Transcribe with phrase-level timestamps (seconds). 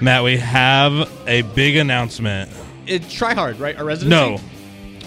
[0.00, 2.50] Matt, we have a big announcement.
[2.86, 3.76] It's Try Hard, right?
[3.76, 4.10] Our residency?
[4.16, 4.40] No,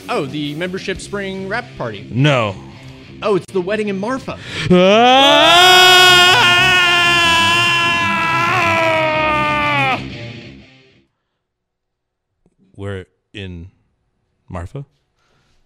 [0.10, 2.08] Oh, the membership spring rap party.
[2.12, 2.56] no.
[3.26, 4.38] Oh, it's the wedding in Marfa.
[8.34, 10.02] Ah!
[12.76, 13.72] We're in
[14.50, 14.86] Marfa.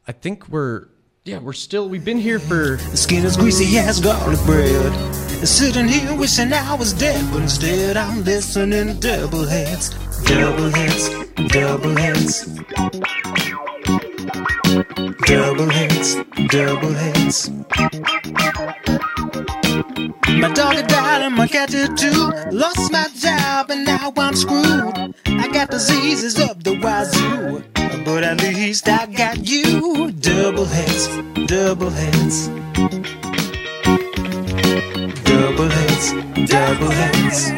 [0.07, 0.88] I think we're
[1.26, 5.27] yeah, we're still we've been here for The skin is greasy as garlic bread.
[5.40, 9.90] And sitting here wishing I was dead, but instead I'm listening to double heads,
[10.23, 11.10] double heads,
[11.54, 12.58] double heads.
[15.27, 16.16] Double heads,
[16.48, 17.50] double heads.
[20.41, 22.32] My daughter died and my cat did too.
[22.51, 25.13] Lost my job and now I'm screwed.
[25.26, 27.63] I got diseases of the wazoo.
[28.05, 30.12] But at least I got you.
[30.12, 31.07] Double heads,
[31.48, 32.49] double heads.
[35.98, 37.49] Double heads, double heads.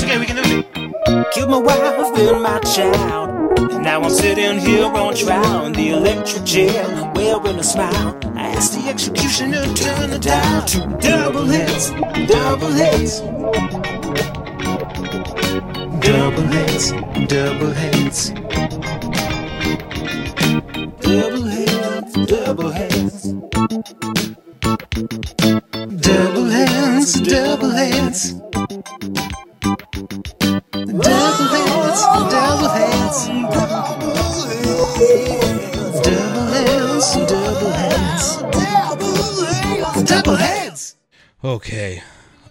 [0.00, 1.32] Okay, we can do it.
[1.32, 3.58] Killed my wife and my child.
[3.58, 8.16] And now I'm sitting here on trial in the electric chair, wearing a smile.
[8.36, 11.90] I asked the executioner to turn the dial to double heads,
[12.30, 13.20] double heads.
[16.00, 16.92] Double heads,
[17.26, 18.30] double heads.
[21.00, 23.34] Double heads, double heads.
[26.00, 26.37] Double
[26.98, 28.32] heads, double heads.
[28.32, 28.58] Double
[31.54, 32.02] heads,
[32.34, 33.28] double heads.
[36.02, 38.36] Double heads, double heads.
[40.10, 40.96] Double heads.
[41.44, 42.02] Okay.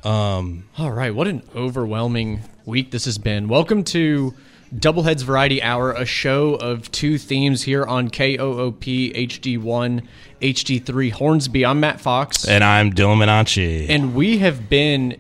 [0.06, 0.64] Um.
[0.78, 3.50] All right, what an overwhelming week this has been.
[3.50, 4.34] Welcome to
[4.76, 8.82] Doubleheads Variety Hour, a show of two themes here on KOOP
[9.14, 10.04] HD1
[10.42, 11.66] HD3 Hornsby.
[11.66, 12.46] I'm Matt Fox.
[12.48, 13.88] And I'm Dillon Minacci.
[13.90, 15.16] and we have been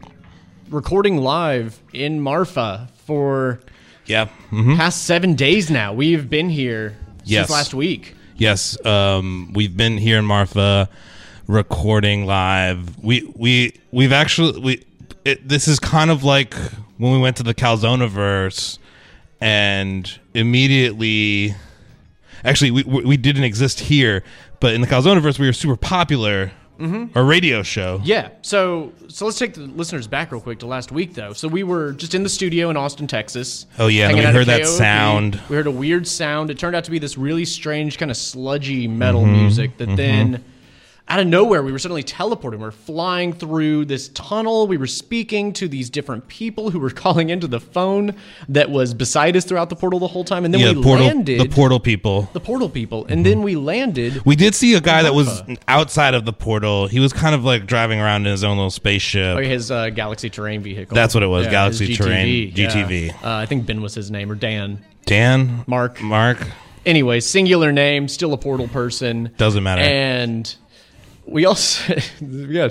[0.69, 3.59] recording live in Marfa for
[4.05, 4.27] yeah.
[4.51, 4.75] mhm.
[4.75, 5.93] past seven days now.
[5.93, 7.47] We've been here Yes.
[7.47, 8.15] since last week.
[8.35, 8.77] Yes.
[8.85, 9.51] Um.
[9.53, 10.89] We've been here in Marfa,
[11.47, 12.97] recording live.
[13.03, 14.83] We we we've actually we.
[15.25, 16.53] It, this is kind of like
[16.97, 18.77] when we went to the Calzoneverse,
[19.41, 21.55] and immediately,
[22.43, 24.23] actually, we we didn't exist here,
[24.59, 26.51] but in the Calzoneverse, we were super popular.
[26.79, 27.17] Mm-hmm.
[27.17, 27.99] Our radio show.
[28.03, 28.29] Yeah.
[28.43, 31.33] So so let's take the listeners back real quick to last week though.
[31.33, 33.65] So we were just in the studio in Austin, Texas.
[33.79, 35.41] Oh, yeah, and we heard that sound.
[35.49, 36.51] We heard a weird sound.
[36.51, 39.33] It turned out to be this really strange kind of sludgy metal Mm-hmm.
[39.41, 40.43] music that then
[41.09, 42.59] out of nowhere we were suddenly teleporting.
[42.59, 44.67] We are flying through this tunnel.
[44.67, 48.15] We were speaking to these different people who were calling into the phone
[48.49, 50.43] that was beside us throughout the portal the whole time.
[50.43, 52.29] And then Yeah, we portal, landed the portal people.
[52.33, 53.05] the portal people.
[53.07, 56.87] And then we landed We did see a guy that was outside of the portal.
[56.87, 59.37] He was kind of like driving around in his own little spaceship.
[59.37, 60.93] Oh, his uh, Galaxy Terrain vehicle.
[60.95, 62.67] That's what it was, his Galaxy Terrain, yeah.
[62.69, 63.13] GTV.
[63.23, 64.83] Uh, I think Ben was his name, or Dan.
[65.05, 66.01] Dan, Mark.
[66.01, 66.37] Mark,
[66.85, 69.29] Anyway, singular name, still a portal person.
[69.37, 69.81] doesn't matter.
[69.81, 70.53] And
[71.27, 72.69] we also, yeah,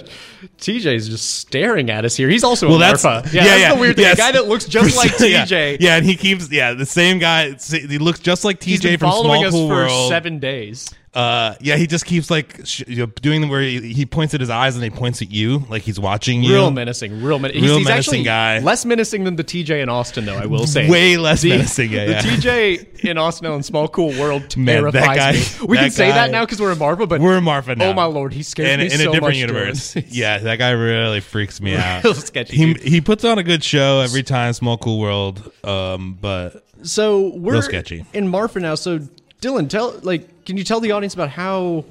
[0.59, 2.28] TJ's just staring at us here.
[2.28, 3.28] He's also well, a that's Marfa.
[3.34, 4.05] yeah, that's yeah, the weird thing.
[4.05, 4.15] yes.
[4.15, 5.77] A guy that looks just like TJ.
[5.81, 7.53] Yeah, and he keeps yeah the same guy.
[7.53, 10.09] He looks just like He's been TJ from following Small us Cool for World.
[10.09, 10.89] seven days.
[11.16, 14.34] Uh, yeah, he just keeps like sh- you know, doing the where he, he points
[14.34, 16.53] at his eyes and he points at you like he's watching you.
[16.53, 17.62] Real menacing, real menacing.
[17.62, 18.59] Real he's, menacing actually guy.
[18.59, 20.37] Less menacing than the TJ in Austin, though.
[20.37, 22.21] I will say, Way less The- menacing, yeah, the yeah.
[22.21, 25.66] TJ in Austin on Small Cool World Man, that terrifies guy- me.
[25.69, 27.87] We can say guy- that now because we're in Marfa, but We're in Marfa now.
[27.87, 29.97] Oh my lord, he scares in, me in so a different much, universe.
[30.09, 32.05] Yeah, that guy really freaks me out.
[32.05, 32.82] Real sketchy, He dude.
[32.82, 34.53] he puts on a good show every time.
[34.53, 35.50] Small Cool World.
[35.65, 38.05] Um, but So we're Real sketchy.
[38.12, 38.75] in Marfa now.
[38.75, 39.00] So
[39.41, 41.85] Dillon, tell like, can you tell the audience about how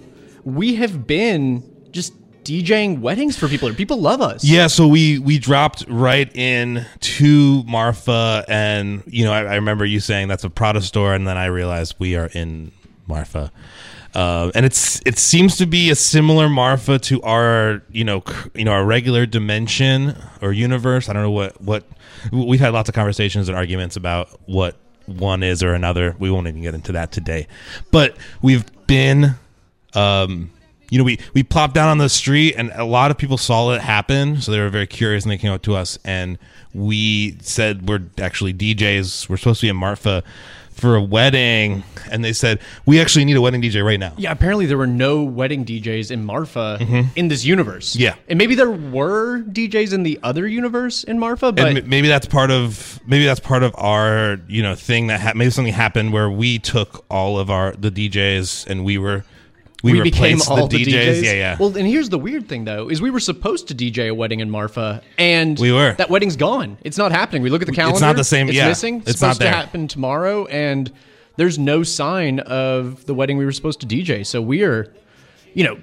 [0.44, 2.14] we have been just
[2.44, 3.74] DJing weddings for people?
[3.74, 4.44] People love us.
[4.44, 9.86] Yeah, so we we dropped right in to Marfa, and you know I, I remember
[9.86, 12.72] you saying that's a Prada store, and then I realized we are in
[13.08, 13.52] Marfa,
[14.16, 18.66] uh, and it's it seems to be a similar Marfa to our you know you
[18.66, 21.10] know our regular dimension or universe.
[21.10, 21.84] I don't know what what
[22.32, 26.16] we've had lots of conversations and arguments about what one is or another.
[26.20, 27.48] We won't even get into that today,
[27.92, 29.36] but we've been
[29.94, 30.52] um,
[30.90, 33.72] you know, we we plopped down on the street, and a lot of people saw
[33.72, 36.38] it happen, so they were very curious, and they came up to us, and
[36.74, 39.28] we said we're actually DJs.
[39.28, 40.24] We're supposed to be in Marfa
[40.76, 44.14] for a wedding, and they said we actually need a wedding DJ right now.
[44.18, 46.78] Yeah, apparently there were no wedding DJs in Marfa
[47.16, 47.94] in this universe.
[47.94, 48.02] Mm-hmm.
[48.02, 48.16] Yeah.
[48.28, 52.08] And maybe there were DJs in the other universe in Marfa, but and m- maybe
[52.08, 55.74] that's part of maybe that's part of our you know thing that ha- maybe something
[55.74, 59.24] happened where we took all of our the DJs and we were
[59.86, 60.94] we, we became replaced all the, the DJs.
[61.20, 61.24] DJs.
[61.24, 61.58] Yeah, yeah.
[61.60, 64.40] Well, and here's the weird thing though: is we were supposed to DJ a wedding
[64.40, 65.94] in Marfa, and We were.
[65.94, 66.78] That wedding's gone.
[66.82, 67.42] It's not happening.
[67.44, 67.96] We look at the calendar.
[67.96, 68.98] It's not the same- It's yeah, missing.
[69.06, 69.52] it's supposed not there.
[69.52, 70.92] to happen tomorrow, and
[71.38, 74.26] there's no sign of the wedding we were supposed to DJ.
[74.26, 74.92] So we are,
[75.54, 75.78] you know.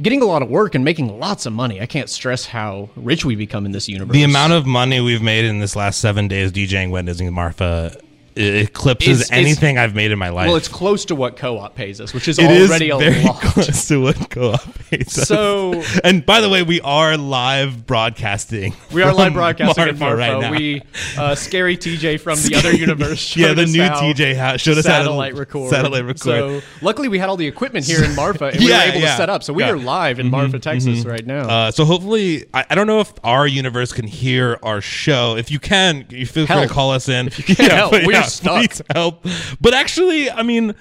[0.00, 1.80] Getting a lot of work and making lots of money.
[1.80, 4.14] I can't stress how rich we become in this universe.
[4.14, 7.96] the amount of money we've made in this last seven days DJing weddings in Marfa
[7.96, 8.04] it
[8.38, 10.46] eclipses anything I've made in my life.
[10.46, 13.22] well, it's close to what KOOP pays us, which is It is already a very
[13.24, 13.40] lot.
[13.42, 15.12] close to what KOOP us.
[15.12, 18.74] So- and by the way, we are live broadcasting.
[18.92, 20.16] We are live broadcasting Marfa Marfa.
[20.16, 20.50] right now.
[20.52, 20.82] We
[21.16, 23.36] uh, scary TJ from the other universe.
[23.36, 25.70] Yeah, the us new TJ ha- showed us how satellite record.
[25.70, 26.18] satellite record.
[26.20, 29.00] So luckily, we had all the equipment here in Marfa, and we Yeah, were able
[29.00, 29.42] yeah, to set up.
[29.42, 29.70] So we yeah.
[29.70, 31.48] Mm-hmm, are live in Marfa, Texas, right now.
[31.48, 35.36] Uh, so hopefully, I, I don't know if our universe can hear our show.
[35.36, 37.26] If you can, you feel free to call us in.
[37.28, 38.72] If you can help, we're stuck.
[38.92, 39.24] Help.
[39.60, 40.74] But actually, I mean,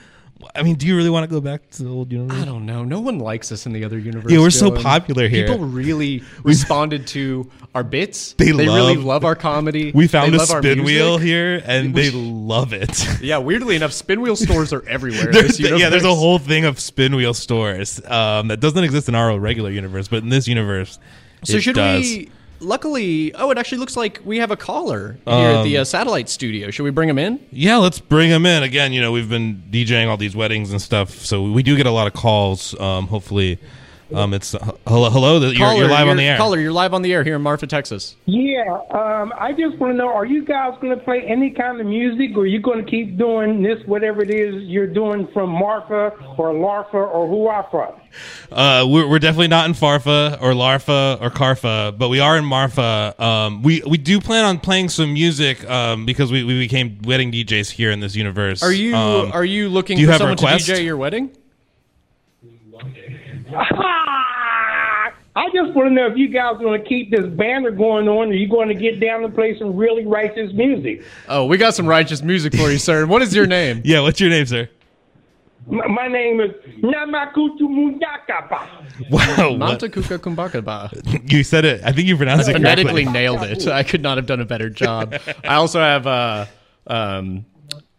[0.56, 2.42] I mean, do you really want to go back to the old universe?
[2.42, 2.84] I don't know.
[2.84, 4.32] No one likes us in the other universe.
[4.32, 5.48] Yeah, we're so popular here.
[5.48, 8.34] People really responded to our bits.
[8.38, 9.92] They really love- love our comedy.
[9.96, 13.22] We found They a spin wheel here, and We- they love it.
[13.22, 15.32] Yeah, weirdly enough, spin wheel stores are everywhere.
[15.32, 19.16] There's, yeah, there's a whole thing of spin wheel stores um, that doesn't exist in
[19.16, 21.00] our regular universe, but in this universe,
[21.44, 22.02] So it should does.
[22.02, 22.30] we?
[22.60, 25.84] Luckily, oh, it actually looks like we have a caller here at Um, the uh,
[25.84, 26.72] satellite studio.
[26.72, 27.40] Should we bring him in?
[27.52, 28.94] Yeah, let's bring him in again.
[28.94, 31.92] You know, we've been DJing all these weddings and stuff, so we do get a
[31.92, 32.78] lot of calls.
[32.80, 33.60] Um, hopefully,
[34.14, 35.40] um, it's uh, hello, hello.
[35.40, 36.38] You're, Caller, you're live on the air.
[36.38, 38.16] Caller, you're live on the air here in Marfa, Texas.
[38.26, 41.80] Yeah, um, I just want to know: Are you guys going to play any kind
[41.80, 45.28] of music, or are you going to keep doing this, whatever it is you're doing
[45.34, 48.00] from Marfa or Larfa or Huafa?
[48.52, 52.46] Uh, we're, we're definitely not in Farfa or Larfa or Carfa, but we are in
[52.46, 53.14] Marfa.
[53.20, 57.32] Um, we we do plan on playing some music um, because we, we became wedding
[57.32, 58.64] DJs here in this universe.
[58.64, 60.70] Are you Um, are you looking do you for have a someone to request?
[60.70, 61.32] DJ your wedding?
[63.54, 68.08] I just want to know if you guys are going to keep this banner going
[68.08, 71.04] on, or you going to get down and play some really righteous music.
[71.30, 73.06] Oh, we got some righteous music for you, sir.
[73.06, 73.82] What is your name?
[73.88, 74.68] Yeah, what's your name, sir?
[75.72, 76.52] M- My name is
[76.82, 78.68] Namakutu Mundakapa.
[79.12, 81.32] Wow, what- Manta Kuka Kumbakaba.
[81.32, 81.82] you said it.
[81.86, 83.14] I think you pronounced it Phonetically correctly.
[83.14, 83.68] nailed it.
[83.68, 85.16] I could not have done a better job.
[85.44, 86.46] I also have uh,
[86.88, 87.46] um,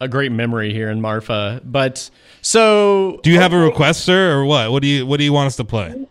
[0.00, 1.60] a great memory here in Marfa.
[1.64, 2.10] But
[2.42, 4.70] so Do you have a request, sir, or what?
[4.70, 6.06] What do you What do you want us to play?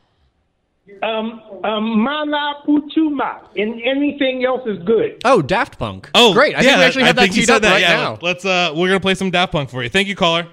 [1.04, 5.22] Um, um, Mana Puchuma, and anything else is good.
[5.26, 6.10] Oh, Daft Punk.
[6.16, 6.56] Oh, great!
[6.56, 7.72] I yeah, think we actually have that think you teed said up that.
[7.74, 8.20] right yeah, now.
[8.22, 8.46] Let's.
[8.46, 9.90] Uh, we're gonna play some Daft Punk for you.
[9.90, 10.48] Thank you, caller.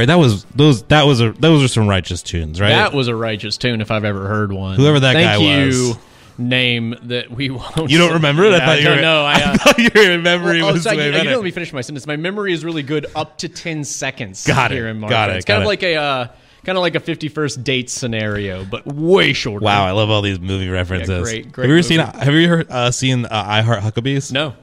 [0.00, 0.82] Right, that was those.
[0.84, 2.70] That was a those are some righteous tunes, right?
[2.70, 4.76] That was a righteous tune if I've ever heard one.
[4.76, 5.98] Whoever that Thank guy you, was.
[6.38, 7.90] Name that we won't.
[7.90, 8.52] you don't remember it?
[8.52, 9.00] Yeah, I thought you were.
[9.02, 9.24] know.
[9.26, 11.24] I, uh, thought your memory Well, was so, way you, you better.
[11.24, 12.06] don't let me finish my sentence.
[12.06, 14.46] My memory is really good up to ten seconds.
[14.46, 15.12] Got it, Here in Marfa.
[15.12, 15.68] got it, It's kind got of it.
[15.68, 16.28] like a uh,
[16.64, 19.62] kind of like a fifty-first date scenario, but way shorter.
[19.62, 21.22] Wow, I love all these movie references.
[21.22, 21.98] great- great have you ever seen?
[22.00, 24.32] Have you heard, uh, seen uh, I Heart Huckabees?
[24.32, 24.54] No.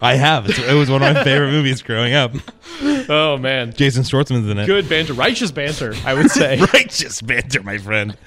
[0.00, 0.48] I have.
[0.48, 2.32] It's, it was one of my favorite movies growing up.
[3.08, 3.72] Oh man.
[3.74, 4.66] Jason Schwartzman's in it.
[4.66, 6.58] Good banter, righteous banter, I would say.
[6.74, 8.16] righteous banter, my friend.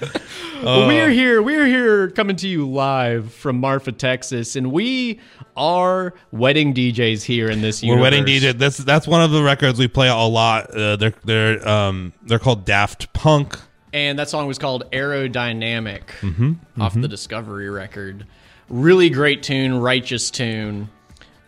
[0.60, 1.40] Well, we're here.
[1.40, 5.20] We're here coming to you live from Marfa, Texas, and we
[5.56, 7.80] are wedding DJs here in this.
[7.80, 8.02] We're universe.
[8.02, 8.58] wedding DJ.
[8.58, 10.74] That's that's one of the records we play a lot.
[10.74, 13.56] Uh, they're they're um they're called Daft Punk.
[13.92, 18.26] and that song was called Aerodynamic Mm-hmm, off the Discovery record.
[18.68, 20.88] Really great tune, righteous tune,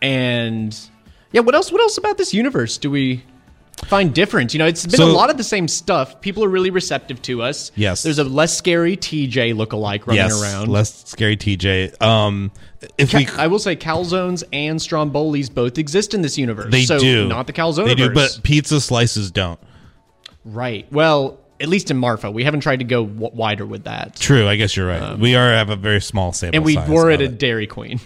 [0.01, 0.77] and
[1.31, 1.41] yeah.
[1.41, 1.71] What else?
[1.71, 3.23] What else about this universe do we
[3.85, 4.53] find different?
[4.53, 6.21] You know, it's been So- a lot of the same stuff.
[6.21, 7.71] People are really receptive to us.
[7.75, 8.03] Yes.
[8.03, 10.67] there's a less scary TJ lookalike running yes, around.
[10.69, 11.99] less scary TJ.
[12.01, 12.51] Um,
[12.97, 16.71] if we I will say calzones and strombolis both exist in this universe.
[16.71, 17.85] they so do not the calzone.
[17.85, 19.59] They do, but pizza slices don't.
[20.45, 20.91] right.
[20.91, 24.15] Well, at least in Marfa, we haven't tried to go w- wider with that.
[24.15, 25.17] True, I guess you're right.
[25.17, 27.27] we are have a very small sample, And we were at a.
[27.27, 27.99] Dairy Queen.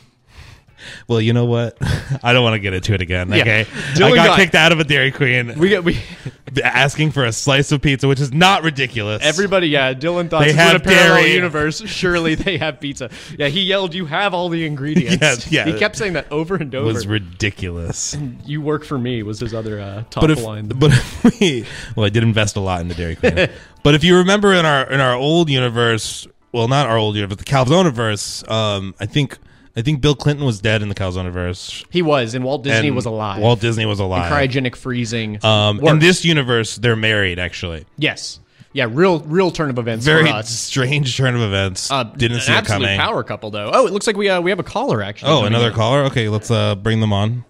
[1.07, 1.77] Well, you know what?
[2.23, 3.29] I don't want to get into it again.
[3.29, 3.41] Yeah.
[3.41, 3.65] Okay,
[3.95, 5.57] Dillon I got, got- kicked out of a Dairy Queen.
[5.57, 5.97] We got we
[6.63, 9.23] asking for a slice of pizza, which is not ridiculous.
[9.23, 9.67] everybody.
[9.67, 11.33] Yeah, Dillon thought They have a parallel dairy.
[11.33, 11.81] universe.
[11.85, 13.09] Surely they have pizza.
[13.37, 15.73] Yeah, he yelled, "You have all the ingredients." Yeah, yeah.
[15.73, 16.89] He kept saying that over and over.
[16.89, 18.17] It was ridiculous.
[18.45, 20.67] you work for me was his other uh, top but if line.
[20.67, 21.65] but if we
[21.95, 23.47] well, I did invest a lot in the Dairy Queen.
[23.83, 27.37] but if you remember in our in our old universe, well, not our old universe,
[27.37, 29.37] the Calzoneverse, um, I think
[29.77, 31.85] I think Bill Clinton was dead in the Calzoneverse.
[31.89, 33.41] he was, and Walt Disney and was alive.
[33.41, 34.31] Walt Disney was alive.
[34.31, 35.43] cryogenic freezing.
[35.45, 37.39] um, in this universe, they're married.
[37.39, 38.39] Actually, yes,
[38.71, 40.49] yeah, real real turn of events very for us.
[40.49, 41.91] strange turn of events.
[41.91, 42.99] Uh, Didn't an see it absolute coming.
[42.99, 43.71] power couple though.
[43.73, 45.31] Oh, it looks like we uh, we have a caller actually.
[45.31, 45.73] Oh, another in.
[45.73, 46.03] caller.
[46.05, 47.43] Okay, let's uh, bring them on.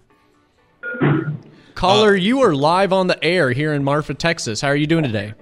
[1.74, 2.10] caller.
[2.14, 4.60] Uh, you are live on the air here in Marfa, Texas.
[4.60, 5.34] How are you doing today?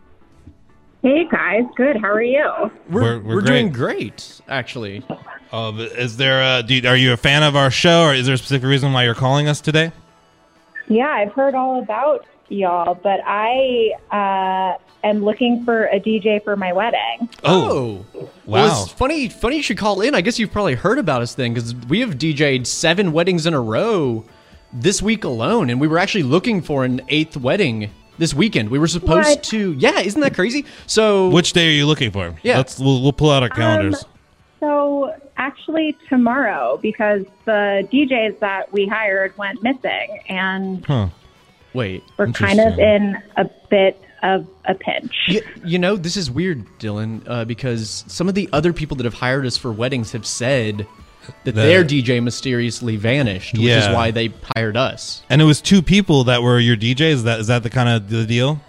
[1.02, 1.96] Hey guys, good.
[2.00, 2.42] How are you?
[2.90, 5.04] We're- We're we're we're doing great actually.
[5.54, 6.42] Uh, is there?
[6.42, 8.66] A, do you, are you a fan of our show, or is there a specific
[8.66, 9.92] reason why you're calling us today?
[10.88, 16.56] Yeah, I've heard all about y'all, but I uh, am looking for a DJ for
[16.56, 17.28] my wedding.
[17.44, 18.28] Oh, wow.
[18.46, 19.28] Well, it's funny.
[19.28, 20.16] Funny you should call in.
[20.16, 23.54] I guess you've probably heard about us then, because we have DJ'd seven weddings in
[23.54, 24.24] a row
[24.72, 28.70] this week alone, and we were actually looking for an eighth wedding this weekend.
[28.70, 29.44] We were supposed What?
[29.44, 29.72] to.
[29.74, 30.64] Yeah, isn't that crazy?
[30.88, 32.34] So Which day are you looking for?
[32.42, 32.56] Yeah.
[32.56, 34.04] Let's we'll, we'll pull out our calendars.
[34.58, 41.08] So actually tomorrow, because the DJs that we hired went missing, and huh.
[41.72, 42.02] wait.
[42.16, 45.14] we're kind of in a bit of a pinch.
[45.28, 49.04] You, you know, this is weird, Dillon, uh, because some of the other people that
[49.04, 50.86] have hired us for weddings have said
[51.44, 53.90] that The- their DJ mysteriously vanished, which Yeah.
[53.90, 55.22] is why they hired us.
[55.28, 57.00] And it was two people that were your DJs.
[57.12, 58.60] Is that is that the kind of the deal?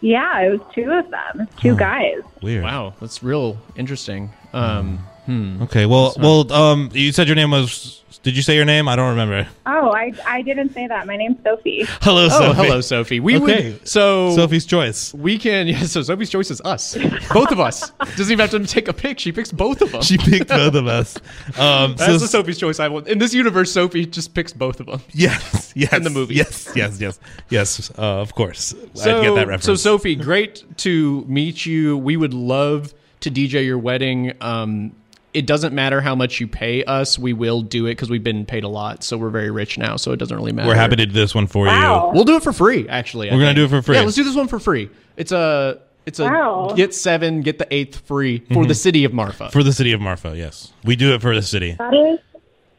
[0.00, 2.20] Yeah, it was two of them, two guys.
[2.42, 2.64] Weird.
[2.64, 4.30] Wow, that's real interesting.
[4.52, 5.86] Um, Okay.
[5.86, 6.52] Well, well.
[6.52, 8.00] Um, you said your name was.
[8.22, 8.88] Did you say your name?
[8.88, 9.46] I don't remember.
[9.66, 11.06] Oh, I I didn't say that.
[11.06, 11.84] My name's Sophie.
[12.00, 12.54] Hello, oh, Sophie.
[12.62, 13.20] hello, Sophie.
[13.20, 13.72] We Okay.
[13.72, 15.12] would so Sophie's choice.
[15.12, 15.82] we can yeah.
[15.82, 16.96] So Sophie's choice is us,
[17.34, 17.90] both of us.
[18.16, 19.18] Doesn't even have to take a pick.
[19.18, 20.00] She picks both of them.
[20.00, 21.18] She picked both of us.
[21.58, 23.08] Um, so That's the Sophie's choice I want.
[23.08, 25.02] In this universe, Sophie just picks both of them.
[25.12, 26.34] yes, yes, in the movie.
[26.36, 27.90] Yes, yes, yes, yes.
[27.98, 29.64] Uh, of course, So, I get that reference.
[29.66, 31.98] so Sophie, great to meet you.
[31.98, 34.32] We would love to DJ your wedding.
[34.40, 34.92] Um,
[35.34, 37.18] it doesn't matter how much you pay us.
[37.18, 39.02] We will do it because we've been paid a lot.
[39.02, 39.96] So we're very rich now.
[39.96, 40.68] So it doesn't really matter.
[40.68, 42.06] we're happy to do this one for Wow.
[42.08, 42.14] you.
[42.14, 42.88] We'll do it for free.
[42.88, 43.56] Actually, I We're gonna think.
[43.70, 43.96] do it for free.
[43.96, 44.88] Yeah, let's do this one for free.
[45.16, 46.72] It's a it's a Wow.
[46.76, 49.44] get seven, get the eighth free for the city of Marfa.
[49.44, 49.52] Mm-hmm.
[49.52, 51.76] For the city of Marfa, yes, we do it for the city.
[51.78, 52.18] That is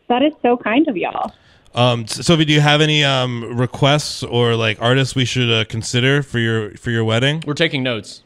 [0.08, 1.34] that is so kind of y'all.
[1.74, 6.24] Um, Sophie, do you have any um, requests or like artists we should uh, consider
[6.24, 7.44] for your for your wedding?
[7.46, 8.22] We're taking notes.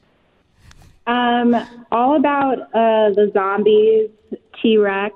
[1.10, 1.56] Um,
[1.92, 4.10] all about uh, the zombies,
[4.62, 5.16] T Rex.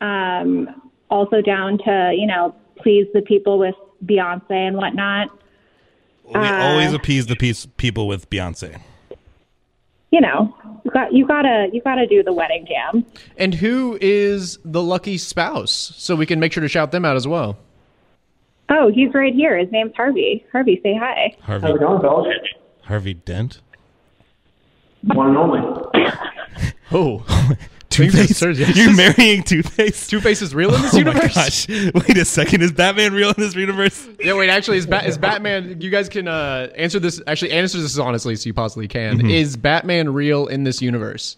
[0.00, 5.30] Um, also down to you know please the people with Beyonce and whatnot.
[6.24, 8.80] We always appease the peace, people with Beyonce.
[10.10, 13.04] You know, you got you gotta you gotta do the wedding jam.
[13.36, 15.92] And who is the lucky spouse?
[15.96, 17.58] So we can make sure to shout them out as well.
[18.70, 19.58] Oh, he's right here.
[19.58, 20.46] His name's Harvey.
[20.50, 21.36] Harvey, say hi.
[21.42, 22.26] Harvey How's it going, fellas?
[22.84, 23.60] Harvey Dent.
[25.02, 25.60] One and only.
[26.92, 27.24] Oh,
[27.90, 28.76] Two Things are Face.
[28.76, 30.06] You're marrying Two Face.
[30.06, 31.36] Two Face is real in this universe?
[31.36, 31.94] Oh universe.
[31.94, 32.08] my gosh!
[32.08, 32.62] Wait a second.
[32.62, 34.06] Is Batman real in this universe?
[34.20, 34.50] Yeah, wait.
[34.50, 35.80] Actually, is, Bat- is Batman?
[35.80, 37.20] You guys can uh, answer this.
[37.26, 39.18] Actually, answer this as honestly, as you possibly can.
[39.18, 39.30] Mm-hmm.
[39.30, 41.36] Is Batman real in this universe?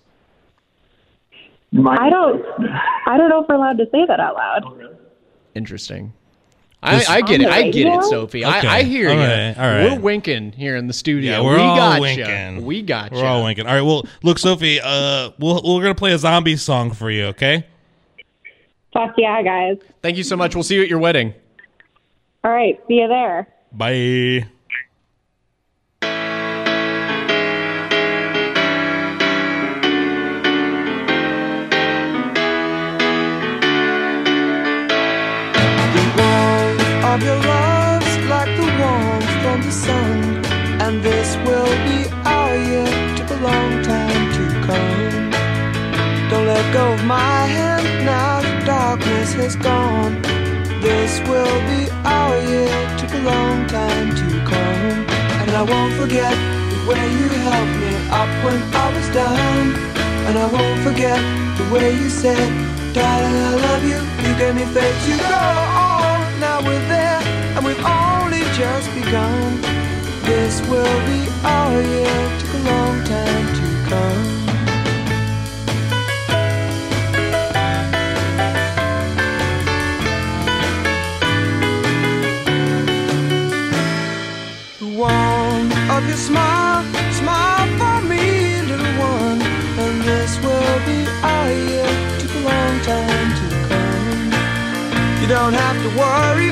[1.86, 2.44] I don't
[3.06, 4.96] I don't know if we're allowed to say that out loud.
[5.54, 6.12] Interesting.
[6.82, 7.48] I, I get it.
[7.48, 8.44] I get it, Sophie.
[8.44, 8.66] Okay.
[8.66, 9.20] I, I hear All you.
[9.20, 9.92] right, all right.
[9.92, 11.32] We're winking here in the studio.
[11.32, 12.00] Yeah, we're we all gotcha.
[12.00, 12.64] winking.
[12.64, 13.66] We got We're all winking.
[13.66, 13.82] All right.
[13.82, 14.80] Well, look, Sophie.
[14.82, 17.26] Uh, we'll, we're gonna play a zombie song for you.
[17.26, 17.66] Okay.
[18.94, 19.76] Fuck yeah, guys.
[20.02, 20.54] Thank you so much.
[20.54, 21.34] We'll see you at your wedding.
[22.42, 23.46] All right, see you there.
[23.72, 24.46] Bye.
[37.14, 40.18] Of your love's like the warmth from the sun.
[40.84, 42.90] And this will be our year.
[43.16, 45.30] Took a long time to come.
[46.30, 50.22] Don't let go of my hand now, the darkness has gone.
[50.86, 52.76] This will be our year.
[53.00, 54.98] Took a long time to come.
[55.40, 56.34] And I won't forget
[56.72, 59.62] the way you helped me up when I was down.
[60.26, 61.18] And I won't forget
[61.58, 62.48] the way you said,
[62.94, 64.00] Darling, I love you.
[64.24, 65.40] You gave me faith to go
[65.80, 65.89] on.
[66.60, 67.20] Now we're there,
[67.56, 69.62] and we've only just begun.
[70.24, 72.38] This will be our year.
[72.38, 74.24] Took a long time to come.
[84.80, 89.40] The warmth of your smile, smile for me, little one.
[89.80, 91.90] And this will be our year.
[92.18, 93.80] Took a long time to come.
[95.22, 96.49] You don't have to worry,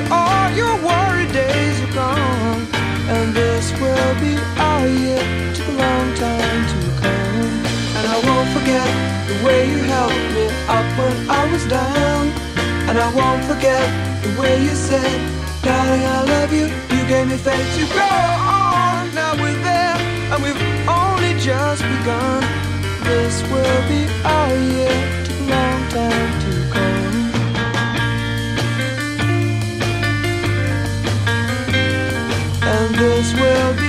[4.59, 5.23] our year.
[5.55, 7.51] Took a long time to come.
[7.99, 8.89] And I won't forget
[9.29, 12.23] the way you helped me up when I was down.
[12.89, 13.87] And I won't forget
[14.23, 15.19] the way you said,
[15.63, 16.67] Darling, I love you.
[16.97, 19.15] You gave me faith to go on.
[19.15, 19.97] Now we're there,
[20.33, 22.43] and we've only just begun.
[23.05, 24.97] This will be our year.
[25.25, 27.17] Took a long time to come.
[32.63, 33.88] And this will be.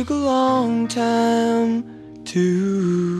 [0.00, 3.19] Took a long time to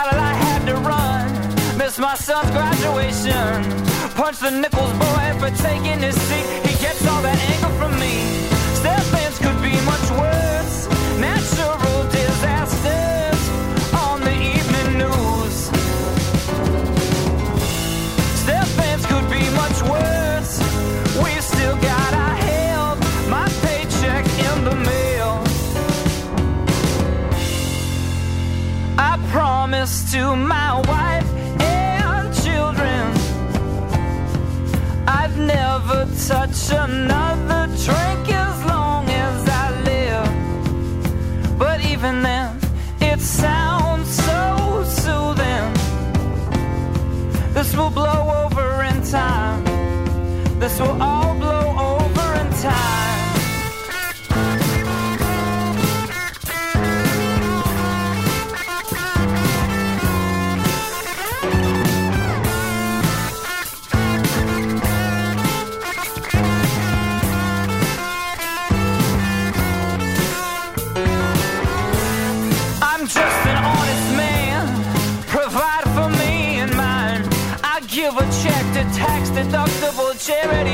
[0.00, 1.76] Best I had to run.
[1.76, 3.62] Missed my son's graduation.
[4.14, 6.46] Punch the Nichols boy for taking his seat.
[6.66, 7.59] He gets all that anger
[30.10, 31.28] to my wife
[31.60, 33.12] and children
[35.06, 41.58] I'd never touch another drink as long as I live.
[41.58, 42.58] But even then,
[43.00, 45.72] it sounds so soothing.
[47.54, 49.64] This will blow over in time.
[50.58, 51.19] This will all
[79.34, 80.69] tax deductible charity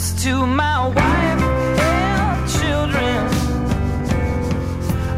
[0.00, 1.42] to my wife
[1.78, 3.18] and children.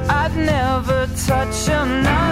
[0.08, 2.31] I'd never touch another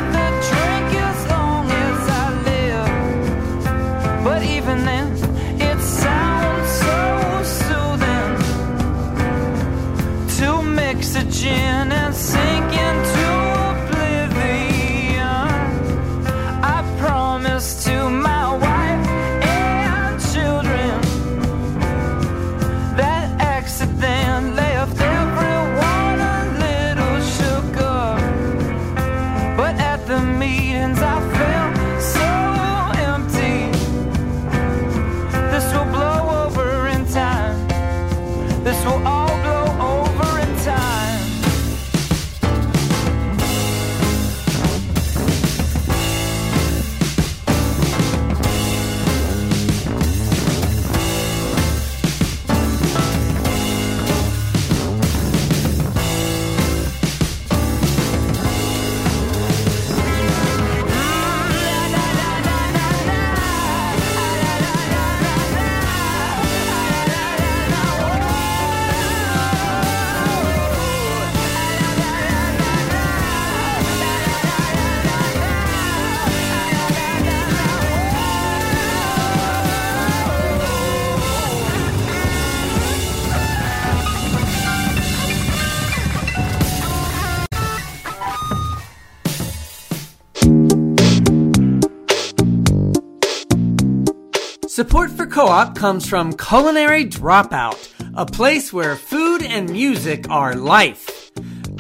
[95.41, 101.31] KOOP comes from Culinary Dropout, a place where food and music are life.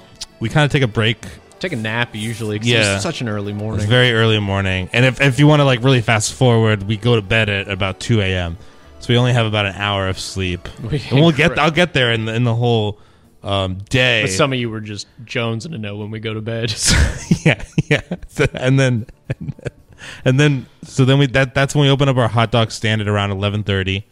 [0.41, 1.25] we kind of take a break.
[1.59, 2.59] Take a nap usually.
[2.59, 2.95] 'cause Yeah.
[2.95, 3.87] it's such an early It's morning.
[3.89, 7.17] very early morning, and if if you want to like really fast forward, we go
[7.17, 8.57] to bed at about two a.m.
[9.01, 11.59] So we only have about an hour of sleep, We- and we'll get.
[11.59, 12.99] I'll get there in the, in the whole
[13.43, 14.23] um, day.
[14.23, 16.73] but some of you were just jonesing to know when we go to bed.
[17.45, 18.01] yeah, yeah.
[18.29, 19.07] So- and then,
[20.25, 23.01] and then, so then we that that's when we open up our hot dog stand
[23.01, 24.07] at around eleven thirty.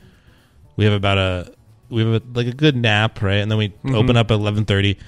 [0.77, 1.53] We have about a
[1.93, 3.37] we have a, like a good nap, right?
[3.37, 3.95] And then we Mhm.
[3.95, 4.99] open up at eleven thirty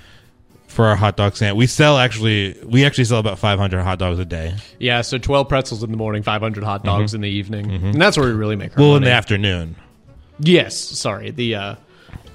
[0.68, 1.57] for our hot dog stand.
[1.57, 4.55] We sell actually we actually sell about five hundred hot dogs a day.
[4.79, 7.14] yeah, so 12 pretzels in the morning, 500 hot dogs Mhm.
[7.16, 7.66] in the evening.
[7.66, 7.92] Mhm.
[7.94, 9.77] And that's where we really make our Well, in the afternoon.
[10.40, 11.31] Yes, sorry.
[11.31, 11.75] The uh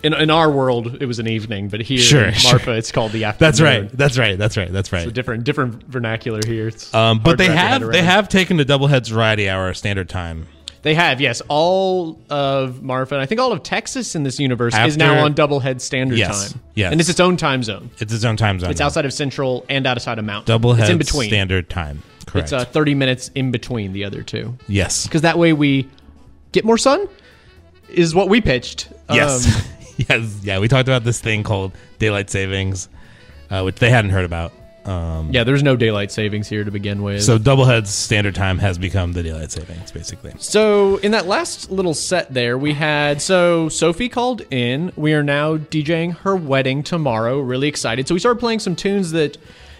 [0.01, 2.51] in, in our world it was an evening, but here Sure, in sure.
[2.53, 3.47] Marfa it's called the afternoon.
[3.49, 3.89] That's right.
[3.97, 4.37] That's right.
[4.37, 4.71] That's right.
[4.71, 5.01] That's right.
[5.01, 6.69] It's a different different vernacular here.
[6.69, 9.73] It's Um, but they wrap your head have they have taken the Doubleheads Variety Hour
[9.73, 10.47] standard time.
[10.81, 11.41] They have, yes.
[11.49, 15.33] All of Marfa, and I think all of Texas in this universe is now on
[15.33, 16.61] Doublehead Standard Yes, Time.
[16.73, 16.91] yes.
[16.91, 17.89] And it's its own time zone.
[17.99, 18.69] It's its own time zone.
[18.71, 18.85] It's now.
[18.85, 20.57] outside of Central and outside of Mountain.
[20.59, 21.29] Doubleheads It's in between.
[21.29, 22.01] standard time.
[22.27, 22.45] Correct.
[22.45, 24.57] It's uh, 30 minutes in between the other two.
[24.67, 25.05] Yes.
[25.05, 25.89] Because that way we
[26.51, 27.07] get more sun,
[27.89, 28.87] is what we pitched.
[29.11, 29.47] Yes.
[29.47, 29.63] Um,
[30.09, 30.39] yes.
[30.43, 30.59] Yeah.
[30.59, 32.87] We talked about this thing called daylight savings,
[33.49, 34.53] uh, which they hadn't heard about.
[34.85, 37.23] Um, yeah, there's no daylight savings here to begin with.
[37.23, 40.33] So Doubleheads standard time has become the daylight savings, basically.
[40.39, 44.91] So in that last little set there, we had so Sophie called in.
[44.95, 47.39] We are now DJing her wedding tomorrow.
[47.39, 48.07] Really excited.
[48.07, 49.37] So we started playing some tunes that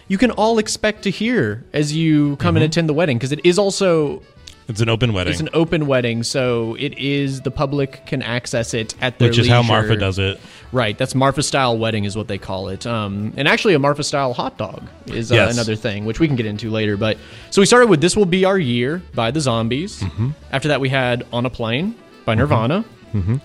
[0.08, 2.68] you can all expect to hear as you come and Mhm.
[2.68, 4.22] attend the wedding because it is also
[4.68, 8.72] It's an open wedding, it's an open wedding, so it is the public can access
[8.72, 9.62] it at their which is how.
[9.62, 10.38] Marfa does it.
[10.70, 12.86] Right, that's Marfa style wedding is what they call it.
[12.86, 15.54] Um, and actually, a Marfa style hot dog is uh, Yes.
[15.54, 16.96] another thing, which we can get into later.
[16.96, 17.18] But
[17.50, 20.00] so we started with "This Will Be Our Year" by the Zombies.
[20.00, 20.34] Mhm.
[20.52, 22.84] After that, we had "On a Plane" by Nirvana.
[23.12, 23.36] Mm-hmm.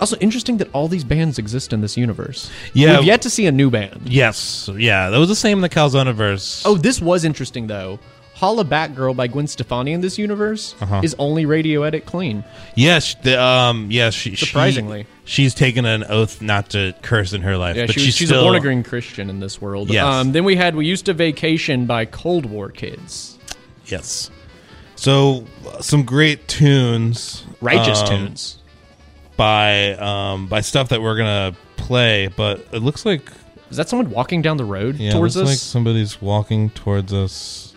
[0.00, 2.48] Also, interesting that all these bands exist in this universe.
[2.72, 2.98] Yeah.
[2.98, 4.02] we've yet to see a new band.
[4.04, 6.62] Yes, yeah, that was the same in the Calzone verse.
[6.64, 7.98] Oh, this was interesting though.
[8.40, 11.00] "Hollaback Girl" by Gwen Stefani in this universe Uh-huh.
[11.02, 12.44] is only radio edit clean.
[12.74, 15.06] Yes, the, um, yes, she, she- Surprisingly.
[15.24, 17.76] she's taken an oath not to curse in her life.
[17.76, 19.90] Yeah, but she was- she's, she's still, a born again Christian in this world.
[19.90, 20.04] Yes.
[20.04, 23.38] Um, then we had "We Used to Vacation" by Cold War Kids.
[23.86, 24.30] Yes.
[24.96, 25.44] So
[25.80, 28.58] some great tunes, Righteous um, tunes.
[29.36, 32.28] by um, by stuff that we're gonna play.
[32.28, 33.30] But it looks like
[33.70, 35.54] Is that someone walking down the road yeah, towards looks us?
[35.54, 37.67] like somebody's walking towards us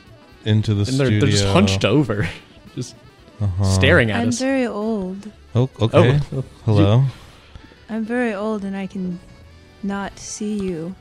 [0.45, 1.19] into the and they're, studio.
[1.21, 2.27] they're just hunched over,
[2.75, 2.95] just
[3.41, 3.63] Uh-huh.
[3.63, 4.21] staring at us.
[4.21, 4.39] I'm us.
[4.39, 5.31] very old.
[5.55, 6.19] Oh, okay.
[6.33, 6.43] Oh.
[6.65, 7.03] Hello.
[7.89, 9.19] I'm very old and I can
[9.83, 10.95] not see you.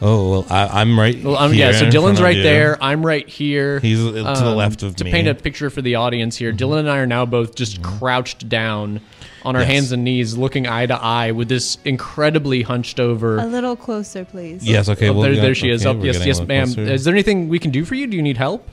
[0.00, 1.20] Oh well, I, I'm right.
[1.24, 2.78] Well, um, here yeah, so in Dillon's right there.
[2.80, 3.80] I'm right here.
[3.80, 5.10] He's to the Um, left of to me.
[5.10, 7.82] To paint a picture for the audience here, Dillon and I are now both just
[7.82, 9.00] crouched down
[9.44, 9.70] on our Yes.
[9.72, 13.38] hands and knees, looking eye to eye with this incredibly hunched over.
[13.38, 14.62] A little closer, please.
[14.64, 14.88] Yes.
[14.88, 15.08] Okay.
[15.08, 15.84] Oh, we'll there, get- there she is.
[15.84, 16.66] okay, Oh, we're yes, yes, ma'am.
[16.66, 16.82] closer.
[16.92, 18.06] Is there anything we can do for you?
[18.06, 18.68] Do you need help?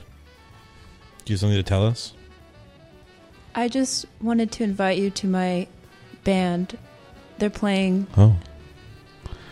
[1.26, 2.12] Do you have something to tell us?
[3.54, 5.66] I just wanted to invite you to my
[6.24, 6.78] band.
[7.38, 8.06] They're playing.
[8.16, 8.36] Oh.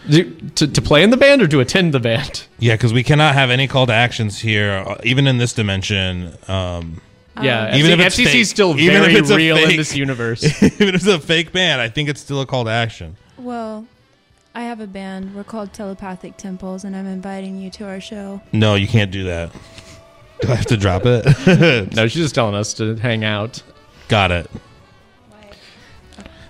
[0.09, 2.47] Do, to, to play in the band or to attend the band?
[2.61, 6.33] Yeah, because we cannot have any call to actions here, uh, even in this dimension.
[6.49, 7.03] Um,
[7.43, 9.57] Yeah, even FCC if it's FCC is fake- still even if very it's a real
[9.59, 10.45] in fake- this universe.
[10.62, 13.16] even if it's a fake band, I think it's still a call to action.
[13.37, 13.87] Well,
[14.55, 15.35] I have a band.
[15.35, 18.41] We're called Telepathic Temples, and I'm inviting you to our show.
[18.53, 19.51] No, you can't do that.
[20.45, 21.95] Do I have to drop it?
[21.95, 23.62] no, she's just telling us to hang out.
[24.09, 24.51] Got it.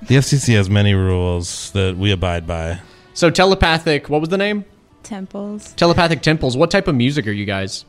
[0.09, 2.81] The FCC has many rules that we abide by.
[3.15, 4.11] So telepathic.
[4.11, 4.65] What was the name?
[5.05, 5.75] Temples.
[5.75, 6.57] Telepathic temples.
[6.57, 7.85] What type of music are you guys?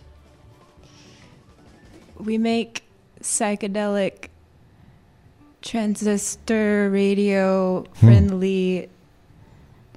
[2.20, 2.84] We make
[3.22, 4.28] psychedelic,
[5.64, 8.89] transistor radio friendly,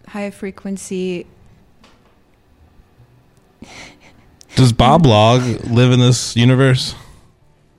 [0.06, 1.26] high frequency.
[4.59, 6.96] Does Bob Log live in this universe?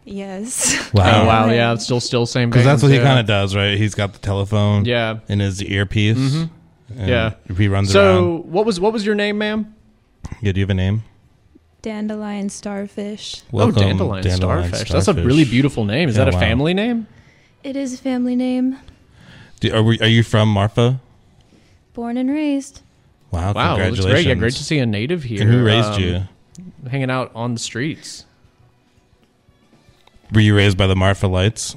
[0.05, 0.77] Yes.
[0.93, 1.23] Wow.
[1.23, 1.49] Oh wow.
[1.51, 2.49] Yeah, it's still still same.
[2.49, 3.03] Because that's what he yeah.
[3.03, 3.77] kind of does, right?
[3.77, 5.19] He's got the telephone Yeah.
[5.27, 6.17] in his earpiece.
[6.17, 6.49] Mhm.
[6.97, 7.33] and Yeah.
[7.55, 8.01] He runs So
[8.39, 8.45] around.
[8.51, 9.75] what was what was your name, ma'am?
[10.41, 11.03] Yeah, do you have a name?
[11.81, 13.43] Dandelion starfish.
[13.51, 14.89] Welcome, oh, dandelion, Dandelion starfish.
[14.89, 16.07] That's a really beautiful name.
[16.09, 16.39] Is Yeah, that a wow.
[16.39, 17.05] family name?
[17.63, 18.77] It is a family name.
[19.59, 20.99] Do, are, we, are you from Marfa?
[21.93, 22.81] Born and raised.
[23.31, 23.67] Wow, Wow, that's
[23.97, 24.05] congratulations.
[24.05, 24.25] great.
[24.25, 25.41] Yeah, great to see a native here.
[25.41, 26.21] And who raised um, you?
[26.87, 28.25] Hanging out on the streets.
[30.33, 31.75] Were you raised by the Marfa Lights?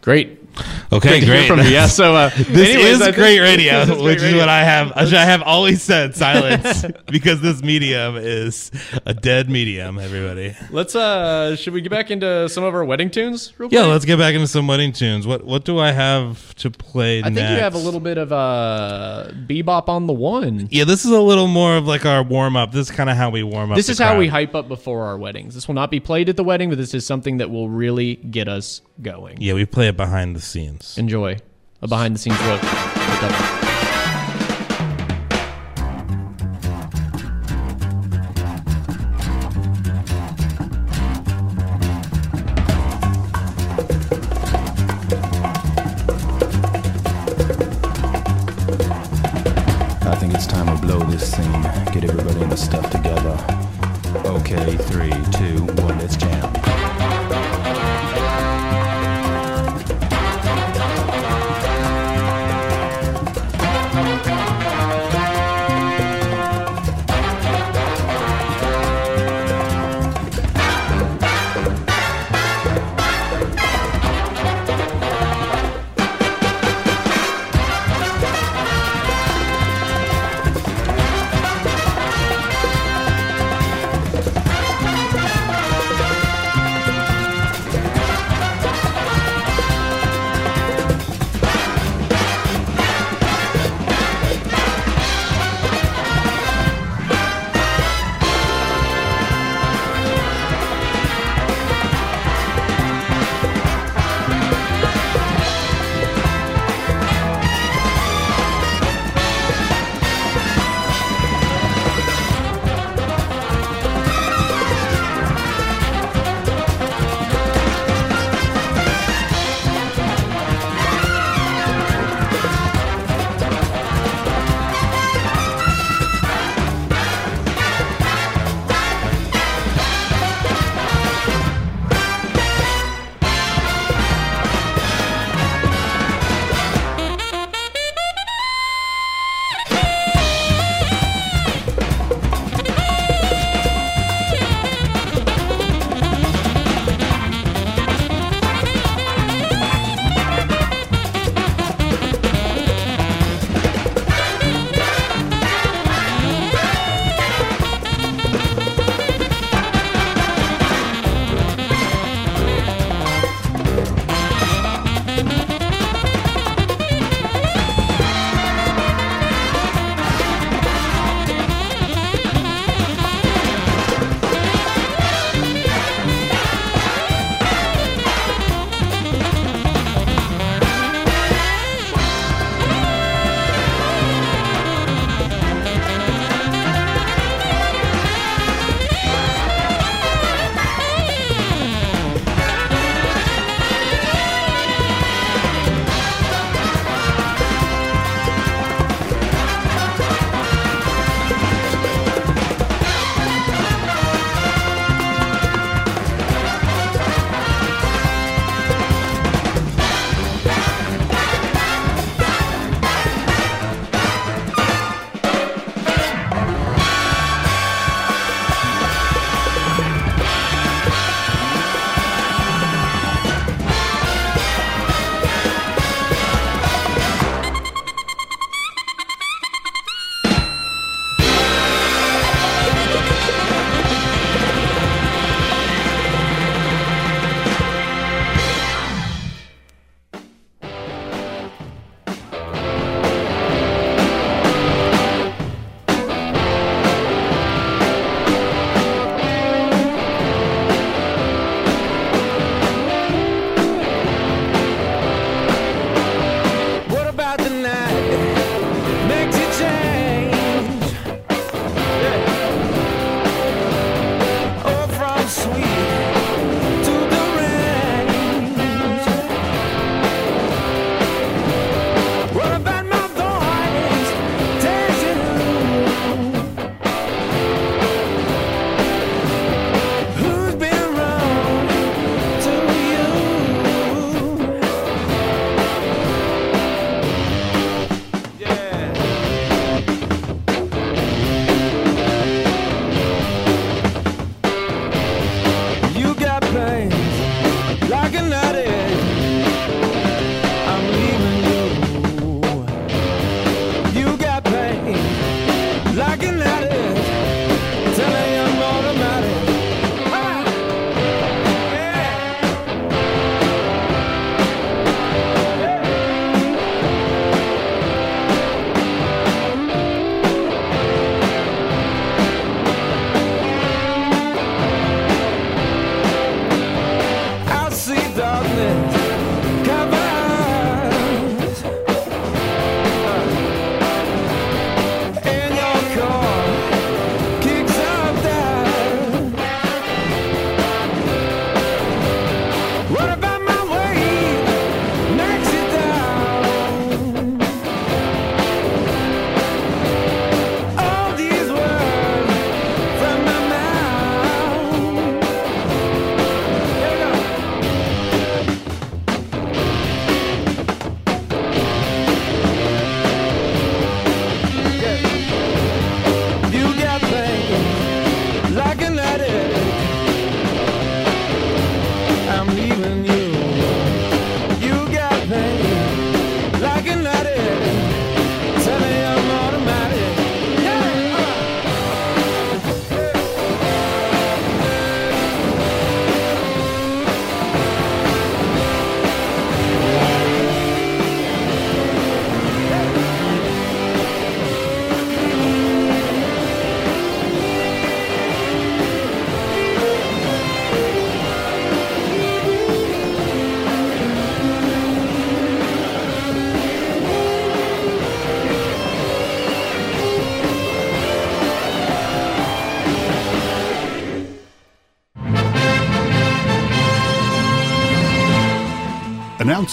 [0.00, 0.45] Great.
[0.92, 1.66] Okay, Great from you.
[1.66, 4.38] Yeah, so, uh, this anyways, is think- great radio, this is great which is radio.
[4.38, 4.88] what I have.
[4.96, 6.14] Which I have always said.
[6.14, 8.70] Silence, because this medium is
[9.04, 9.98] a dead medium.
[9.98, 10.54] Everybody.
[10.70, 14.04] Let's uh should we get back into some of our wedding tunes real Yeah, let's
[14.04, 15.26] get back into some wedding tunes.
[15.26, 17.20] What what do I have to play?
[17.20, 20.68] I think you have a little bit of uh bebop on the one.
[20.70, 22.72] Yeah, this is a little more of like our warm up.
[22.72, 23.76] This is kind of how we warm up.
[23.76, 24.18] This is how crowd.
[24.20, 25.54] we hype up before our weddings.
[25.54, 28.16] This will not be played at the wedding, but this is something that will really
[28.16, 29.40] get us going.
[29.40, 30.96] Yeah, we play it behind the scenes.
[30.98, 31.36] Enjoy
[31.82, 33.65] a behind the scenes look.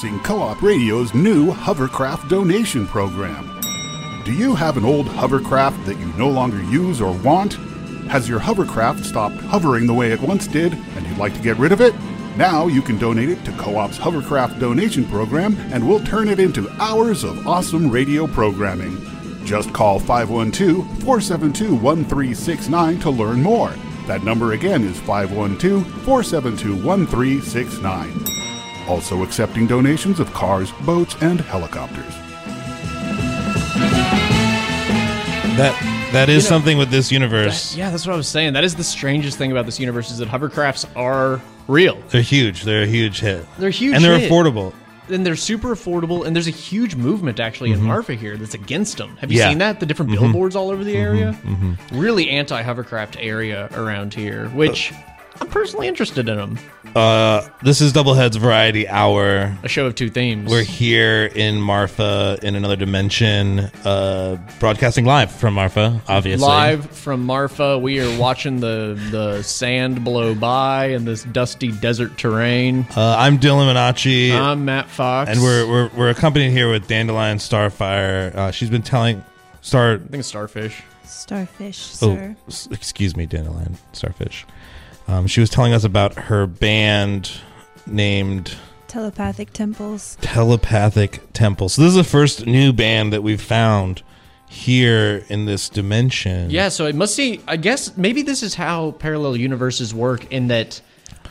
[0.03, 3.49] Announcing KOOP Radio's new hovercraft donation program.
[4.25, 7.53] Do you have an old hovercraft that you no longer use or want?
[8.09, 11.57] Has your hovercraft stopped hovering the way it once did and you'd like to get
[11.57, 11.95] rid of it?
[12.35, 16.69] Now you can donate it to KOOP's hovercraft donation program and we'll turn it into
[16.81, 18.97] hours of awesome radio programming.
[19.45, 23.73] Just call 512 472 1369 to learn more.
[24.07, 28.22] That number again is 512 472 1369.
[28.87, 32.13] Also accepting donations of cars, boats, and helicopters.
[35.57, 37.71] That that is You know, something with this universe.
[37.71, 38.53] That- yeah, that's what I was saying.
[38.53, 41.97] That is the strangest thing about this universe is that hovercrafts are real.
[42.09, 42.63] They're huge.
[42.63, 43.45] They're a huge hit.
[43.57, 44.31] They're huge and they're hit.
[44.31, 44.73] affordable.
[45.09, 47.83] And they're super affordable, and there's a huge movement actually in Mhm.
[47.83, 49.17] Marfa here that's against them.
[49.19, 49.49] Have you Yeah.
[49.49, 49.79] seen that?
[49.81, 50.19] The different Mhm.
[50.19, 51.35] billboards all over the area.
[51.45, 51.77] mhm.
[51.91, 54.91] Really anti-hovercraft area around here, which
[55.41, 56.59] I'm personally interested in them.
[56.95, 59.57] Uh, this is Doubleheads Variety Hour.
[59.63, 60.49] A show of two themes.
[60.49, 66.45] We're here in Marfa in another dimension, uh, broadcasting live from Marfa, obviously.
[66.47, 72.15] Live from Marfa, we are watching the the sand blow by in this dusty desert
[72.17, 72.85] terrain.
[72.95, 74.31] Uh, I'm Dillon Minacci.
[74.31, 78.35] I'm Matt Fox, and we're, we're we're accompanied here with Dandelion Starfire.
[78.35, 79.23] Uh, she's been telling
[79.61, 79.93] Star.
[79.95, 80.83] I think it's Starfish.
[81.05, 82.35] Starfish, Oh, sir.
[82.47, 84.45] s- excuse me, Dandelion Starfish.
[85.07, 87.31] Um, she was telling us about her band
[87.85, 88.55] named
[88.87, 90.17] Telepathic temples.
[90.21, 91.73] Telepathic Temples.
[91.73, 94.03] So this is the first new band that we've found
[94.47, 96.51] here in this dimension.
[96.51, 97.41] Yeah, so it must see.
[97.47, 100.79] I guess maybe this is how parallel universes work in that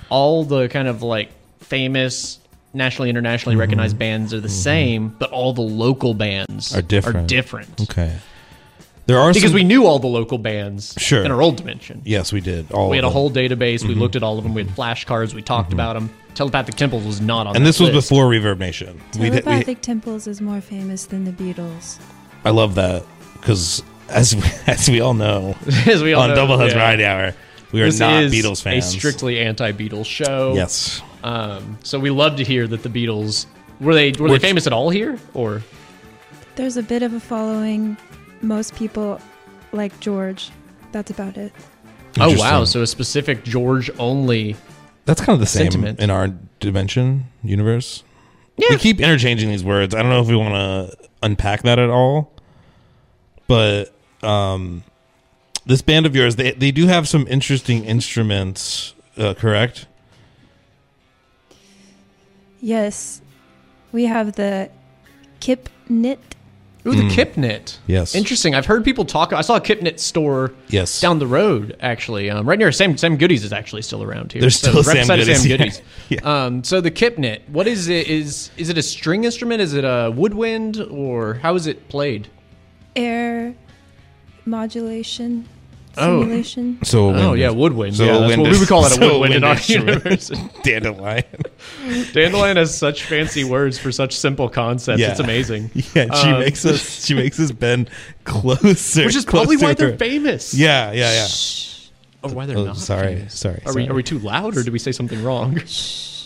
[0.08, 2.40] all the kind of like famous,
[2.74, 3.60] nationally, internationally Mhm.
[3.60, 7.16] recognized bands are the same, but all the local bands Are different.
[7.16, 7.80] Are different.
[7.82, 8.12] Okay.
[9.12, 11.22] There are because some- we knew all the local bands Sure.
[11.24, 12.00] in our old dimension.
[12.04, 12.72] Yes, we did.
[12.72, 13.12] All we had a them.
[13.12, 13.84] whole database.
[13.86, 13.98] We Mhm.
[14.00, 14.54] looked at all of them.
[14.54, 15.34] We had flashcards.
[15.34, 16.08] We talked about them.
[16.34, 17.54] Telepathic Temples was not on.
[17.56, 18.08] and that this was list.
[18.08, 18.98] before Reverb Nation.
[19.18, 21.98] We, we, Telepathic temples is more famous than the Beatles.
[22.44, 23.02] I love that
[23.34, 25.54] because as we, as we all know,
[25.86, 26.74] As we all on know, Doubleheads yeah.
[26.74, 27.34] Variety Hour,
[27.72, 28.86] we are This not is Beatles fans.
[28.86, 30.54] A strictly anti-Beatles show.
[30.56, 31.02] Yes.
[31.22, 33.44] Um, so we love to hear that the Beatles
[33.78, 35.62] were they were Which- they famous at all here or
[36.56, 37.96] There's a bit of a following.
[38.42, 39.20] Most people
[39.72, 40.50] like George.
[40.92, 41.52] That's about it.
[42.20, 44.54] oh wow so a specific George only
[45.06, 45.98] That's kind of the same sentiment.
[45.98, 46.28] in our
[46.60, 48.04] dimension universe.
[48.58, 48.66] Yeah.
[48.70, 49.94] We keep interchanging these words.
[49.94, 52.30] I don't know if we want to unpack that at all,
[53.46, 54.84] but um,
[55.64, 58.94] this band of yours, they they do have some interesting instruments.
[59.16, 59.86] Uh, correct?
[62.60, 63.20] Yes,
[63.90, 64.70] we have the
[65.40, 66.36] Kip Knit.
[66.84, 67.10] Ooh, the Mm.
[67.10, 67.76] Kipnit.
[67.86, 68.14] Yes.
[68.16, 68.56] Interesting.
[68.56, 69.32] I've heard people talk.
[69.32, 70.52] I saw a Kipnit store.
[70.68, 71.00] Yes.
[71.00, 72.96] Down the road, actually, um, right near Sam.
[72.96, 74.40] Sam Goodies is actually still around here.
[74.40, 76.18] There's still right Sam beside of Goodies, Sam yeah.
[76.46, 78.08] Um, so the Kipnit, what is it?
[78.08, 79.60] Is is it a string instrument?
[79.60, 82.28] Is it a woodwind, or how is it played?
[82.94, 83.54] air
[84.44, 85.48] modulation
[85.98, 86.42] Oh.
[86.42, 87.96] So Oh, wind yeah, woodwind.
[87.96, 90.28] So Yeah, that's wind what we would call it, a so woodwind in our universe.
[90.62, 91.24] Dandelion.
[92.12, 95.00] Dandelion has such fancy words for such simple concepts.
[95.00, 95.10] Yeah.
[95.10, 95.70] It's amazing.
[95.74, 97.04] Yeah, she Um, makes us.
[97.04, 97.90] She makes us bend
[98.24, 100.54] closer, Which is probably why they're famous.
[100.54, 101.28] Yeah, yeah, yeah.
[102.22, 102.76] Or why they're Oh, not.
[102.76, 103.38] sorry, famous.
[103.38, 105.58] sorry, Are we are we too loud, or did we say something wrong?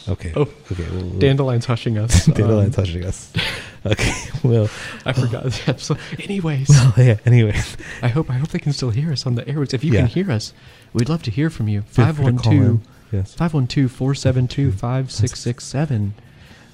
[0.08, 0.32] Okay.
[0.36, 0.86] Oh, okay.
[0.92, 2.26] we'll- we'll- Dandelion's hushing us.
[2.26, 3.32] Dandelion's Um, touching us.
[3.84, 4.12] Okay.
[4.42, 4.68] Well,
[5.04, 5.52] I forgot.
[5.80, 7.16] So, anyways, Well, yeah.
[7.26, 7.58] Anyway,
[8.02, 9.74] I hope I hope they can still hear us on the airwaves.
[9.74, 10.00] If you Yeah.
[10.02, 10.52] can hear us,
[10.92, 11.82] we'd love to hear from you.
[11.82, 12.80] Feel free to call 512 in.
[13.12, 13.34] Yes.
[13.34, 16.14] 512 472 5667.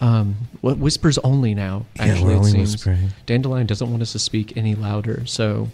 [0.00, 1.86] Um, what whispers only now?
[1.96, 2.72] Yeah, Actually, we're it only seems.
[2.72, 3.08] whispering.
[3.26, 5.24] Dandelion doesn't want us to speak any louder.
[5.26, 5.68] So,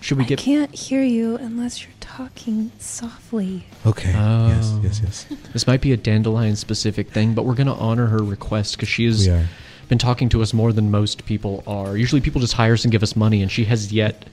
[0.00, 0.38] should we I get?
[0.38, 3.64] can't hear you unless you're talking softly.
[3.86, 4.10] Okay.
[4.12, 4.74] yes.
[4.82, 5.00] Yes.
[5.02, 5.26] Yes.
[5.52, 8.88] This might be a dandelion specific thing, but we're going to honor her request because
[8.88, 9.46] she is We are.
[9.90, 11.96] Been talking to us more than most people are.
[11.96, 14.24] Usually, people just hire us and give us money, and she has yet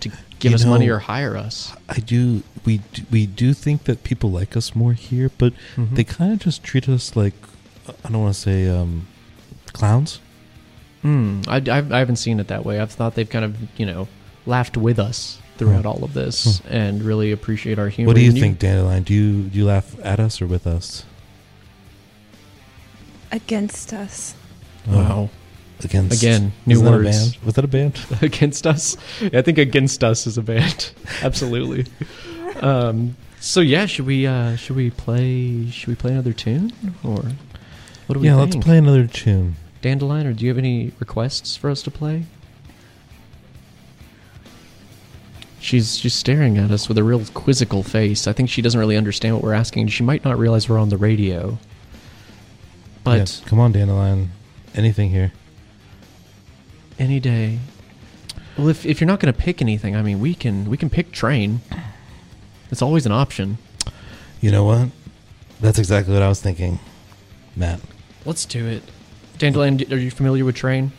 [0.00, 1.72] to give You us money or hire us.
[1.88, 2.42] I do.
[2.66, 5.94] We do, we do think that people like us more here, but Mhm.
[5.94, 7.32] they kind of just treat us like
[8.04, 9.06] I don't want to say um,
[9.72, 10.20] clowns.
[11.02, 11.40] Hmm.
[11.48, 12.80] I, I've, I haven't seen it that way.
[12.80, 14.08] I've thought they've kind of, you know,
[14.46, 18.08] laughed with us throughout all of this and really appreciate our humor.
[18.08, 19.04] What do you And think, Dandelion?
[19.04, 21.04] Do you do you laugh at us or with us?
[23.30, 24.34] Against us.
[24.88, 25.30] Wow.
[25.84, 27.32] Against Again, new that words.
[27.34, 27.44] band?
[27.44, 28.00] Was that a band?
[28.22, 28.96] against us.
[29.22, 30.90] I think against us is a band.
[31.22, 31.86] Absolutely.
[32.60, 36.72] um, so yeah, should we uh, should we play should we play another tune
[37.04, 37.22] or
[38.06, 38.54] what do we yeah, think?
[38.54, 39.54] let's play another tune.
[39.80, 42.24] Dandelion, or do you have any requests for us to play?
[45.60, 48.26] She's she's staring at us with a real quizzical face.
[48.26, 49.88] I think she doesn't really understand what we're asking.
[49.88, 51.58] She might not realize we're on the radio.
[53.04, 54.30] But Yeah, come on, Dandelion.
[54.78, 55.32] Anything here?
[56.98, 57.58] any day.
[58.56, 60.90] Well, if, if you're not going to pick anything, I mean, we can we can
[60.90, 61.60] pick train.
[62.70, 63.58] It's always an option.
[64.40, 64.88] You know what?
[65.60, 66.78] That's exactly what I was thinking,
[67.56, 67.80] Matt.
[68.24, 68.82] Let's do it.
[69.38, 70.92] Dandelion, are you familiar with Train?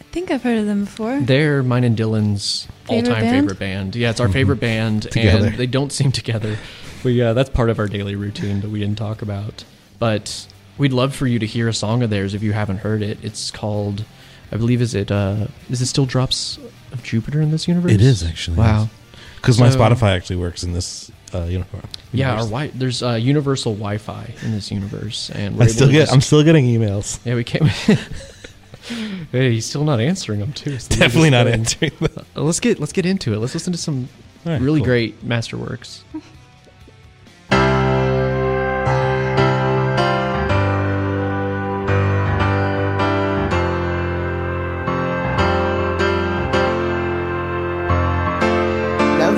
[0.00, 1.20] I think I've heard of them before.
[1.20, 3.36] They're mine and Dillon's Favorite all-time band?
[3.36, 3.96] favorite band.
[3.96, 4.60] Yeah, it's our favorite mm-hmm.
[4.60, 5.46] band, Together.
[5.48, 6.56] and they don't seem together.
[7.02, 9.64] But yeah, that's part of our daily routine that we didn't talk about.
[9.98, 10.46] But
[10.78, 13.18] we'd love for you to hear a song of theirs if you haven't heard it.
[13.22, 14.04] It's called,
[14.52, 15.10] I believe, is it?
[15.10, 16.58] uh Is it still Drops
[16.92, 17.92] of Jupiter in this universe?
[17.92, 18.58] It is actually.
[18.58, 18.88] Wow.
[19.36, 21.82] Because my So- Spotify actually works in this uh, uniform.
[22.12, 26.02] Yeah, our wi- there's uh, universal Wi-Fi in this universe, and I still get.
[26.02, 27.18] just- I'm still getting emails.
[27.26, 27.66] Yeah, we can't.
[29.32, 30.78] hey, he's still not answering them too.
[30.78, 32.24] so Definitely not going- answering them.
[32.36, 33.38] Let's get let's get into it.
[33.38, 34.08] Let's listen to some
[34.44, 34.86] right, really cool.
[34.86, 36.02] great masterworks.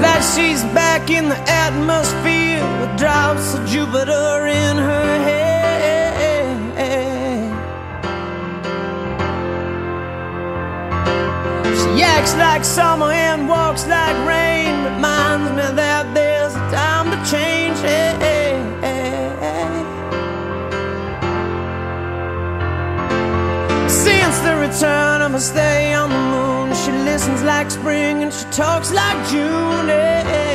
[0.03, 5.57] That she's back in the atmosphere with drops of Jupiter in her head.
[11.97, 14.73] She acts like summer and walks like rain.
[14.85, 17.77] Reminds me that there's a time to change.
[23.89, 26.56] Since the return of her stay on the moon,
[27.07, 29.89] listens like spring and she talks like June.
[29.89, 30.46] eh,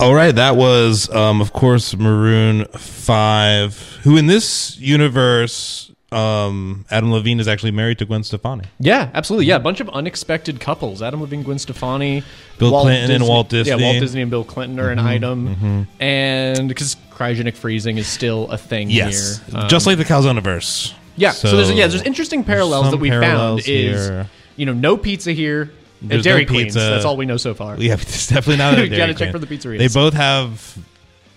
[0.00, 7.10] All right, that was, um, of course, Maroon Five, who in this universe, um, Adam
[7.10, 8.64] Levine is actually married to Gwen Stefani.
[8.78, 9.46] Yeah, absolutely.
[9.46, 12.22] Yeah, a bunch of unexpected couples: Adam Levine, Gwen Stefani,
[12.58, 13.70] Bill Clinton and Walt Disney.
[13.70, 16.02] Yeah, Walt Disney and Bill Clinton are an Mhm, item, mhm.
[16.02, 20.92] and because cryogenic freezing is still a thing Yes, here, Um, just like the Calzoniverse.
[21.16, 21.30] yeah.
[21.30, 23.22] So, there's yeah, there's interesting parallels that we found.
[23.22, 23.66] parallels Is
[24.08, 24.26] here.
[24.56, 25.70] you know no pizza here.
[26.08, 26.64] There's Dairy no Queens.
[26.74, 26.80] pizza.
[26.80, 27.76] That's all we know so far.
[27.78, 28.78] Yeah, it's definitely not.
[28.78, 29.78] You gotta check for the pizzeria.
[29.78, 30.76] They both have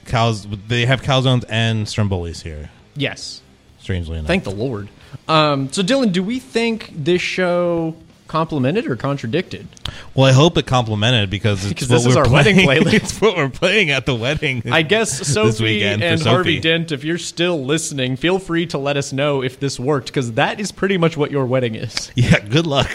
[0.05, 0.47] cows.
[0.68, 2.70] They have calzones and strombolis here.
[2.95, 3.41] Yes.
[3.80, 4.28] Strangely enough.
[4.28, 4.89] Thank the Lord.
[5.28, 7.95] Um, so, Dillon, do we think this show
[8.28, 9.67] complimented or contradicted?
[10.15, 12.84] Well, I hope it complimented because it's Because what this is we're our wedding playing-
[12.84, 12.93] playlist.
[13.03, 14.63] it's what we're playing at the wedding.
[14.71, 16.59] I guess this Sophie and Harvey Sophie.
[16.59, 20.34] Dent, if you're still listening, feel free to let us know if this worked because
[20.34, 22.11] that is pretty much what your wedding is.
[22.15, 22.89] Yeah, good luck.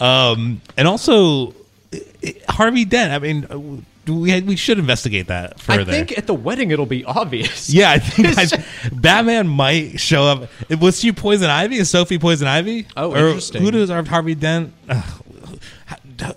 [0.00, 1.54] um, and also
[2.48, 3.12] Harvey Dent.
[3.12, 5.82] I mean, uh, we we should investigate that further.
[5.82, 7.70] I think at the wedding it'll be obvious.
[7.72, 10.48] yeah, I think I, Batman might show up.
[10.80, 11.76] Was she Poison Ivy?
[11.76, 12.86] Is Sophie Poison Ivy?
[12.96, 13.62] Oh, Or interesting.
[13.62, 14.72] Who does Harvey Dent?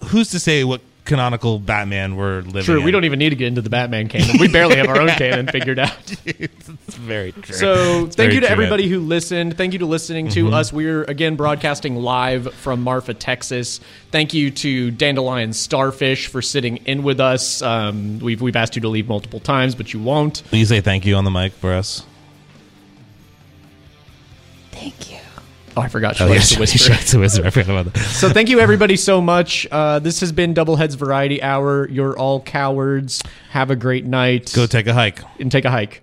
[0.05, 2.63] who's to say what canonical Batman we're living?
[2.63, 4.37] True, we don't even need to get into the Batman canon.
[4.39, 5.91] We barely have our own canon figured out.
[6.25, 7.55] it's very true.
[7.55, 8.91] So, It's thank you to true, everybody man.
[8.93, 9.57] who listened.
[9.57, 10.53] Thank you to listening to Mhm.
[10.53, 10.71] us.
[10.71, 13.79] We're again broadcasting live from Marfa, Texas.
[14.11, 17.61] Thank you to Dandelion Starfish for sitting in with us.
[17.61, 20.43] Um, we've we've asked you to leave multiple times, but you won't.
[20.45, 22.03] Please say thank you on the mic for us?
[24.71, 25.17] Thank you.
[25.75, 26.15] Oh, I forgot.
[26.17, 26.77] She Oh, likes yeah, to whisper.
[26.77, 27.45] she likes to whisper.
[27.45, 27.99] I forgot about that.
[27.99, 29.65] so thank you everybody so much.
[29.71, 31.89] Uh, this has been Doubleheads Variety Hour.
[31.89, 33.21] You're all cowards.
[33.49, 34.53] Have a great night.
[34.55, 35.19] Go take a hike.
[35.39, 36.02] and take a hike.